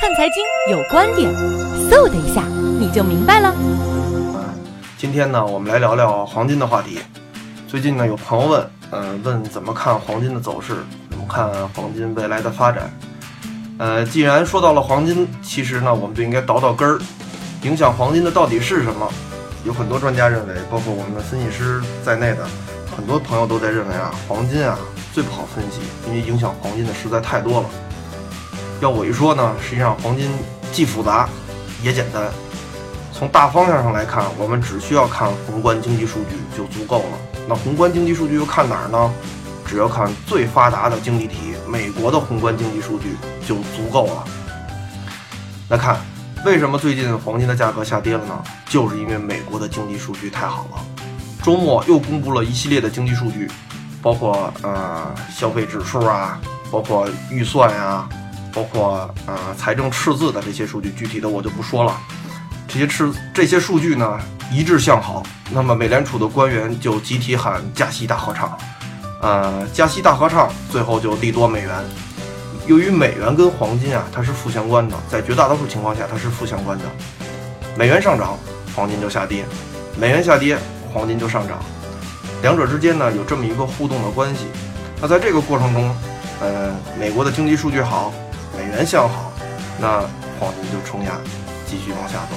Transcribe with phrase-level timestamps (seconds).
[0.00, 1.30] 看财经有观点，
[1.90, 2.42] 嗖的一下
[2.78, 3.54] 你就明白了。
[4.96, 7.00] 今天呢，我们来聊聊黄金的话题。
[7.68, 10.76] 最近呢，有朋友问，嗯、问怎么看黄金的走势，
[11.10, 12.90] 怎么看黄金未来的发展。
[13.76, 16.98] 呃，既然说到了黄金，其实呢，我们就应该倒倒根儿，
[17.64, 19.06] 影响黄金的到底是什么？
[19.66, 22.46] 有很多专家认为，包括我们的分析师在内的
[22.96, 24.78] 很多朋友都在认为啊，黄金啊
[25.12, 27.68] 最不好分析，因为影响黄金的实在太多了。
[28.80, 30.30] 要我一说呢，实际上黄金
[30.72, 31.28] 既复杂
[31.82, 32.24] 也简单。
[33.12, 37.44] 从大方向上来看，我们只需要看宏观经济数据就足够了。
[37.46, 39.12] 那宏观经济数据又看哪儿呢？
[39.66, 44.24] 只要看最发达的经济体美国的宏观经济数据就足够了。
[45.68, 45.98] 来看，
[46.46, 48.42] 为什么最近黄金的价格下跌了呢？
[48.66, 50.82] 就是因为美国的经济数据太好了。
[51.42, 53.50] 周末又公布了一系列的经济数据，
[54.00, 58.08] 包括呃消费指数啊，包括预算呀、
[58.52, 61.96] 包括呃财政赤字的这些数据，具体的我就不说了。
[62.68, 64.20] 这些赤这些数据呢
[64.52, 68.56] 一致向好，那么美联储的官员就集体喊加息大合唱，
[69.20, 71.74] 呃，加息大合唱，最后就利多美元。
[72.66, 76.84] 由于美元跟黄金啊它是负相关的，在绝大多数情况下它是负相关的，
[77.76, 78.38] 美元上涨，
[78.76, 79.42] 黄金就下跌；
[79.98, 80.56] 美元下跌，
[80.92, 81.58] 黄金就上涨，
[82.42, 84.46] 两者之间呢有这么一个互动的关系。
[85.00, 85.96] 那在这个过程中，
[86.40, 88.12] 呃，美国的经济数据好，
[88.60, 89.32] 美元向好，
[89.80, 90.02] 那
[90.38, 91.12] 黄金就承压，
[91.66, 92.36] 继续往下走。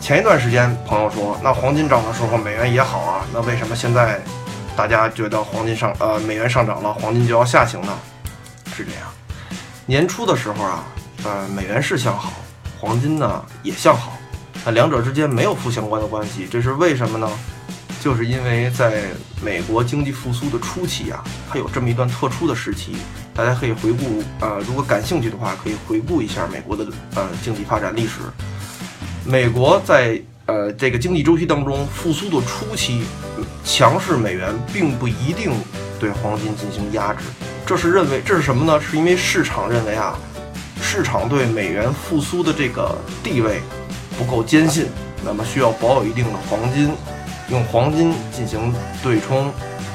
[0.00, 4.20] 前一段时间，朋友说，那黄金涨的时候，美元也好啊，那为什么现在
[4.76, 7.92] 大家觉得黄金上呃美元上涨了，黄金就要下行呢？
[8.72, 9.02] 是这样，
[9.84, 10.84] 年初的时候啊，
[11.24, 12.30] 呃美元是向好，
[12.78, 14.12] 黄金呢也向好，
[14.64, 17.28] 那两者之间没有负相关的关系，这是为什么呢？
[18.00, 19.06] 就是因为在
[19.42, 22.96] 美国经济复苏的初期啊，它有这么一段特殊的时期，
[23.34, 28.20] 大家可以回顾，呃，如果感兴趣的话，可以回顾一下美国的呃经济发展历史。
[29.24, 33.04] 美国在呃这个经济周期当中复苏的初期，
[33.64, 35.52] 强势美元并不一定
[35.98, 37.24] 对黄金进行压制，
[37.64, 38.80] 这是认为这是什么呢？
[38.80, 40.18] 是因为市场认为啊，
[40.82, 43.60] 市场对美元复苏的这个地位
[44.18, 44.86] 不够坚信，
[45.24, 46.92] 那么需要保有一定的黄金，
[47.48, 49.52] 用黄金进行对冲，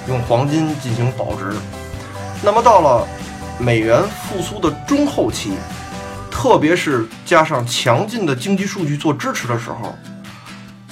[0.08, 1.52] 用黄金进行保值。
[2.44, 3.08] 那么到了
[3.58, 5.54] 美元复苏的中后期，
[6.30, 9.96] 特别是加上强劲的经济数据做支持的时候，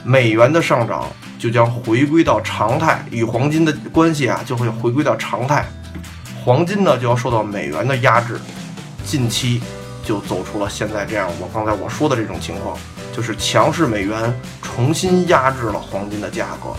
[0.04, 1.06] 美元的上涨
[1.38, 5.66] 就将回归到常态，与黄金的关系啊就会回归到常态，
[6.44, 8.40] 黄金呢就要受到美元的压制，
[9.06, 9.62] 近期
[10.04, 12.78] 就走出了现在这样我刚才我说的这种情况，
[13.16, 16.74] 就是强势美元重新压制了黄金的价格。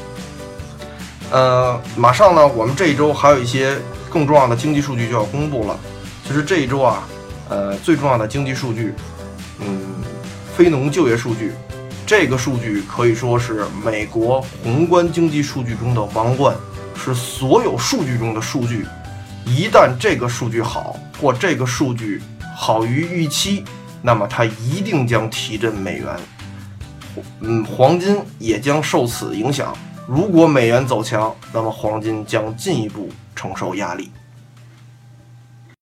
[1.31, 3.77] 呃，马上呢，我们这一周还有一些
[4.15, 5.77] 更重要的经济数据就要公布了，
[6.25, 7.03] 其实这一周啊，
[7.49, 8.95] 呃，最重要的经济数据，
[9.59, 9.81] 嗯，
[10.57, 11.51] 非农就业数据，
[12.07, 16.55] 这个数据可以说是美国宏观经济数据中的王冠，
[16.95, 18.87] 是所有数据中的数据。
[19.45, 22.23] 一旦这个数据好，或这个数据
[22.57, 23.65] 好于预期，
[24.01, 26.07] 那么它一定将提振美元，
[27.41, 29.77] 嗯，黄金也将受此影响。
[30.07, 33.09] 如果美元走强，那么黄金将进一步
[33.45, 34.11] 承受压力。